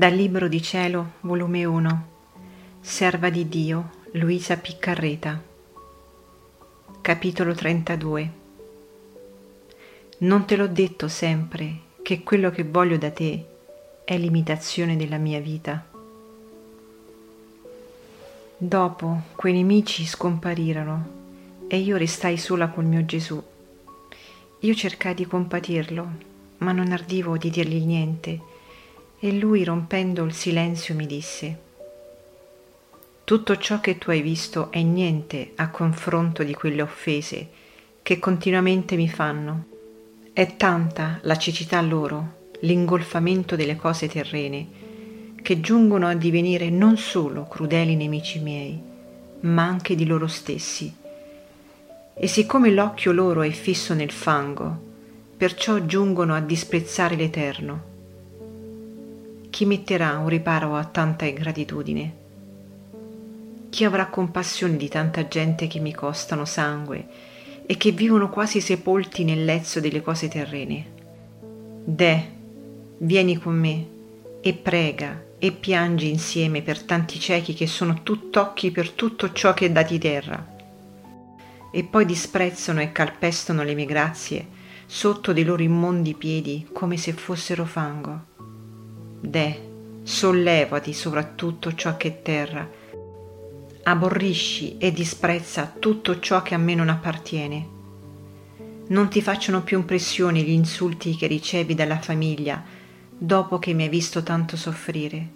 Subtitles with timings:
[0.00, 2.06] Dal Libro di Cielo, volume 1,
[2.80, 5.38] Serva di Dio, Luisa Piccarreta.
[7.02, 8.30] Capitolo 32.
[10.20, 13.44] Non te l'ho detto sempre che quello che voglio da te
[14.02, 15.86] è l'imitazione della mia vita?
[18.56, 21.08] Dopo quei nemici scomparirono
[21.68, 23.38] e io restai sola col mio Gesù.
[24.60, 26.08] Io cercai di compatirlo,
[26.56, 28.49] ma non ardivo di dirgli niente
[29.22, 31.58] e lui, rompendo il silenzio, mi disse,
[33.22, 37.48] Tutto ciò che tu hai visto è niente a confronto di quelle offese
[38.02, 39.66] che continuamente mi fanno.
[40.32, 44.66] È tanta la cecità loro, l'ingolfamento delle cose terrene,
[45.42, 48.80] che giungono a divenire non solo crudeli nemici miei,
[49.40, 50.92] ma anche di loro stessi.
[52.14, 54.88] E siccome l'occhio loro è fisso nel fango,
[55.36, 57.89] perciò giungono a disprezzare l'Eterno
[59.50, 62.14] chi metterà un riparo a tanta ingratitudine?
[63.68, 67.06] Chi avrà compassione di tanta gente che mi costano sangue
[67.66, 70.86] e che vivono quasi sepolti nel lezzo delle cose terrene?
[71.84, 72.28] De,
[72.98, 73.86] vieni con me
[74.40, 79.66] e prega e piangi insieme per tanti ciechi che sono tutt'occhi per tutto ciò che
[79.66, 80.58] è da di terra.
[81.72, 84.46] E poi disprezzano e calpestano le mie grazie
[84.86, 88.29] sotto dei loro immondi piedi come se fossero fango.
[89.20, 89.68] De,
[90.02, 92.68] sollevati soprattutto ciò che è terra.
[93.82, 97.68] Aborrisci e disprezza tutto ciò che a me non appartiene.
[98.88, 102.62] Non ti facciano più impressione gli insulti che ricevi dalla famiglia
[103.22, 105.28] dopo che mi hai visto tanto soffrire,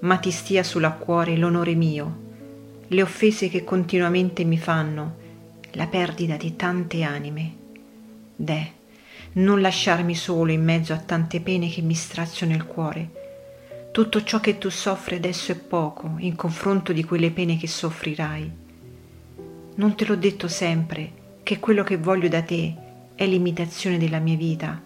[0.00, 2.30] ma ti stia sulla cuore l'onore mio,
[2.88, 5.16] le offese che continuamente mi fanno,
[5.72, 7.54] la perdita di tante anime.
[8.34, 8.72] De,
[9.34, 13.20] non lasciarmi solo in mezzo a tante pene che mi straziano il cuore.
[13.90, 18.50] Tutto ciò che tu soffri adesso è poco in confronto di quelle pene che soffrirai.
[19.74, 22.74] Non te l'ho detto sempre che quello che voglio da te
[23.14, 24.80] è l'imitazione della mia vita.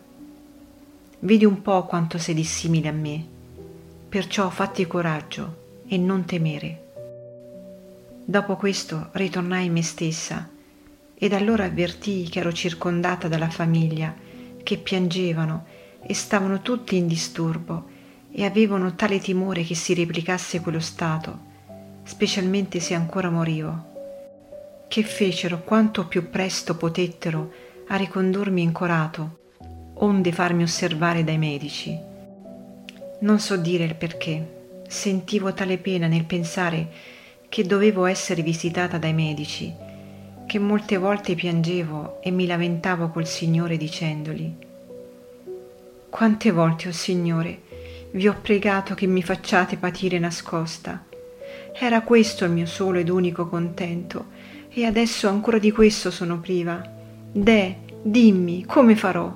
[1.19, 3.25] Vedi un po' quanto sei dissimile a me,
[4.09, 6.85] perciò fatti coraggio e non temere.
[8.25, 10.49] Dopo questo ritornai me stessa
[11.15, 14.26] ed allora avvertii che ero circondata dalla famiglia
[14.67, 15.65] che piangevano
[16.03, 17.85] e stavano tutti in disturbo
[18.33, 21.39] e avevano tale timore che si replicasse quello stato,
[22.03, 27.53] specialmente se ancora morivo, che fecero quanto più presto potettero
[27.87, 29.39] a ricondurmi incorato,
[29.99, 31.97] onde farmi osservare dai medici.
[33.21, 36.89] Non so dire il perché, sentivo tale pena nel pensare
[37.49, 39.86] che dovevo essere visitata dai medici
[40.47, 44.53] che molte volte piangevo e mi lamentavo col Signore dicendogli,
[46.09, 47.61] quante volte, o oh Signore,
[48.13, 51.05] vi ho pregato che mi facciate patire nascosta.
[51.79, 54.27] Era questo il mio solo ed unico contento,
[54.71, 56.83] e adesso ancora di questo sono priva.
[57.33, 59.31] De, dimmi, come farò?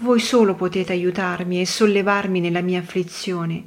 [0.00, 3.62] Voi solo potete aiutarmi e sollevarmi nella mia afflizione.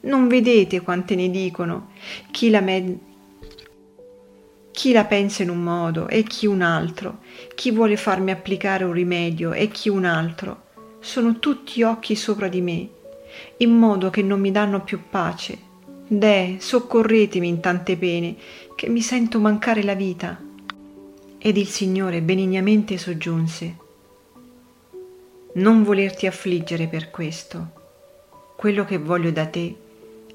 [0.00, 1.90] Non vedete quante ne dicono,
[2.30, 2.98] chi la, me-
[4.74, 7.18] chi la pensa in un modo e chi un altro,
[7.54, 10.62] chi vuole farmi applicare un rimedio e chi un altro.
[10.98, 12.88] Sono tutti occhi sopra di me,
[13.58, 15.56] in modo che non mi danno più pace.
[16.08, 18.34] Deh, soccorretemi in tante pene,
[18.74, 20.42] che mi sento mancare la vita.
[21.38, 23.76] Ed il Signore benignamente soggiunse,
[25.52, 27.70] non volerti affliggere per questo.
[28.56, 29.72] Quello che voglio da te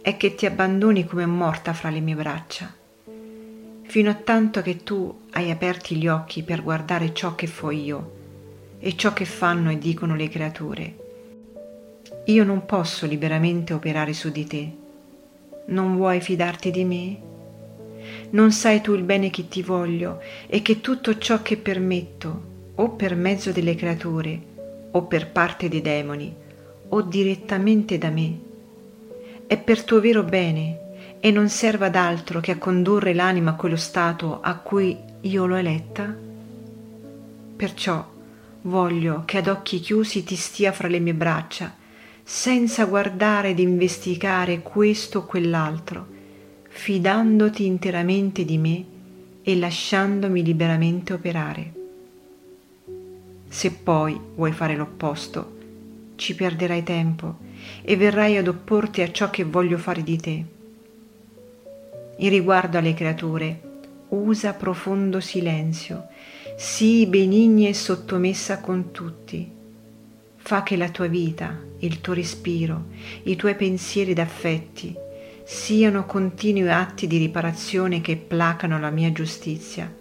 [0.01, 2.78] è che ti abbandoni come morta fra le mie braccia
[3.89, 8.11] fino a tanto che tu hai aperti gli occhi per guardare ciò che fo io
[8.79, 10.95] e ciò che fanno e dicono le creature.
[12.25, 14.72] Io non posso liberamente operare su di te.
[15.69, 17.17] Non vuoi fidarti di me?
[18.29, 22.41] Non sai tu il bene che ti voglio e che tutto ciò che permetto,
[22.75, 24.40] o per mezzo delle creature,
[24.91, 26.31] o per parte dei demoni,
[26.90, 28.40] o direttamente da me,
[29.47, 30.89] è per tuo vero bene
[31.21, 35.45] e non serva ad altro che a condurre l'anima a quello stato a cui io
[35.45, 36.16] l'ho eletta?
[37.55, 38.09] Perciò
[38.61, 41.75] voglio che ad occhi chiusi ti stia fra le mie braccia,
[42.23, 46.07] senza guardare ed investigare questo o quell'altro,
[46.69, 48.85] fidandoti interamente di me
[49.41, 51.73] e lasciandomi liberamente operare.
[53.49, 55.57] Se poi vuoi fare l'opposto,
[56.16, 57.37] ci perderai tempo
[57.81, 60.45] e verrai ad opporti a ciò che voglio fare di te
[62.21, 63.61] in riguardo alle creature,
[64.09, 66.07] usa profondo silenzio,
[66.57, 69.57] sii benigna e sottomessa con tutti.
[70.41, 72.85] fa che la tua vita, il tuo respiro,
[73.23, 74.95] i tuoi pensieri ed affetti
[75.43, 79.93] siano continui atti di riparazione che placano la mia giustizia,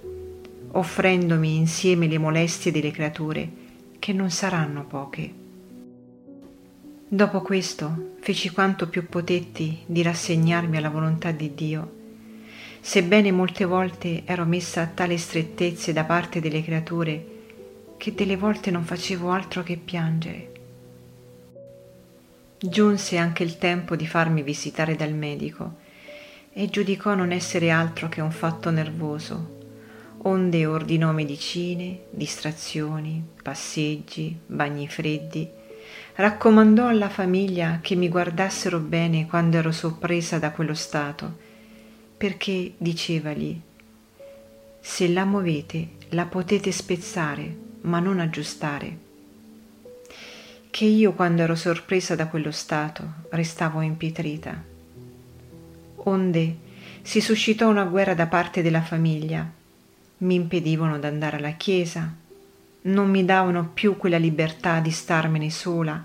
[0.72, 3.50] offrendomi insieme le molestie delle creature,
[3.98, 5.32] che non saranno poche.
[7.08, 11.96] Dopo questo feci quanto più potetti di rassegnarmi alla volontà di Dio,
[12.80, 17.36] sebbene molte volte ero messa a tale strettezze da parte delle creature
[17.96, 20.52] che delle volte non facevo altro che piangere.
[22.58, 25.86] Giunse anche il tempo di farmi visitare dal medico
[26.52, 29.56] e giudicò non essere altro che un fatto nervoso,
[30.22, 35.48] onde ordinò medicine, distrazioni, passeggi, bagni freddi,
[36.16, 41.46] raccomandò alla famiglia che mi guardassero bene quando ero sorpresa da quello stato,
[42.18, 43.58] perché dicevagli,
[44.80, 49.06] se la muovete la potete spezzare, ma non aggiustare
[50.70, 54.62] che io quando ero sorpresa da quello stato restavo impietrita.
[55.96, 56.56] Onde
[57.02, 59.50] si suscitò una guerra da parte della famiglia,
[60.18, 62.14] mi impedivano d'andare alla chiesa,
[62.82, 66.04] non mi davano più quella libertà di starmene sola,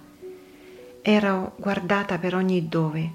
[1.02, 3.12] ero guardata per ogni dove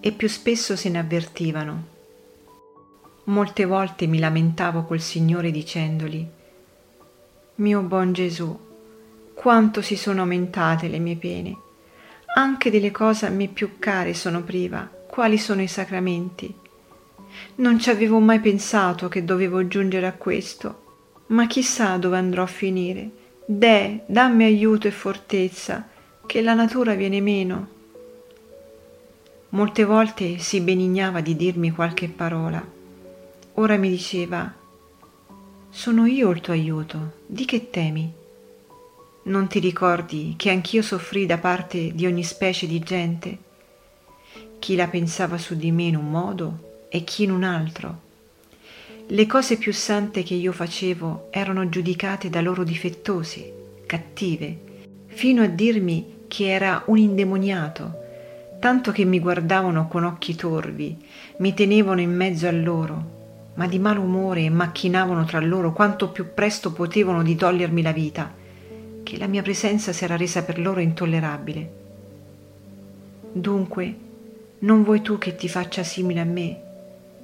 [0.00, 1.89] e più spesso se ne avvertivano.
[3.30, 6.26] Molte volte mi lamentavo col Signore dicendogli,
[7.56, 8.58] mio buon Gesù,
[9.34, 11.56] quanto si sono aumentate le mie pene.
[12.34, 16.52] Anche delle cose a me più care sono priva, quali sono i sacramenti.
[17.56, 20.82] Non ci avevo mai pensato che dovevo giungere a questo,
[21.26, 23.10] ma chissà dove andrò a finire.
[23.46, 25.86] Deh, dammi aiuto e fortezza,
[26.26, 27.68] che la natura viene meno.
[29.50, 32.78] Molte volte si benignava di dirmi qualche parola.
[33.60, 34.50] Ora mi diceva,
[35.68, 38.10] sono io il tuo aiuto, di che temi?
[39.24, 43.38] Non ti ricordi che anch'io soffrì da parte di ogni specie di gente?
[44.58, 48.00] Chi la pensava su di me in un modo e chi in un altro.
[49.08, 54.58] Le cose più sante che io facevo erano giudicate da loro difettose, cattive,
[55.08, 57.92] fino a dirmi che era un indemoniato,
[58.58, 60.96] tanto che mi guardavano con occhi torvi,
[61.40, 63.18] mi tenevano in mezzo a loro,
[63.54, 68.32] ma di malumore e macchinavano tra loro quanto più presto potevano di togliermi la vita
[69.02, 71.72] che la mia presenza si era resa per loro intollerabile.
[73.32, 73.94] Dunque,
[74.60, 76.60] non vuoi tu che ti faccia simile a me,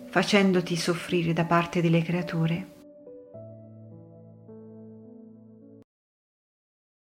[0.08, 2.74] facendoti soffrire da parte delle creature?